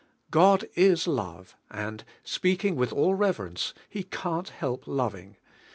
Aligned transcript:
"fioii 0.31 0.67
in 1.07 1.13
love," 1.13 1.55
anil, 1.69 1.99
speaking 2.23 2.75
with 2.75 2.91
all 2.91 3.13
reverence, 3.13 3.71
He 3.87 4.01
cau'l 4.03 4.47
help 4.49 4.87
loving. 4.87 5.37